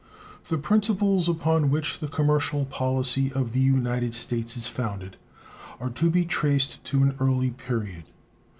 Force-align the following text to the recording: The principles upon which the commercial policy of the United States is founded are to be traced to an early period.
The 0.47 0.57
principles 0.57 1.29
upon 1.29 1.69
which 1.69 1.99
the 1.99 2.07
commercial 2.07 2.65
policy 2.65 3.31
of 3.33 3.51
the 3.51 3.59
United 3.59 4.15
States 4.15 4.57
is 4.57 4.65
founded 4.65 5.15
are 5.79 5.91
to 5.91 6.09
be 6.09 6.25
traced 6.25 6.83
to 6.85 7.03
an 7.03 7.15
early 7.19 7.51
period. 7.51 8.05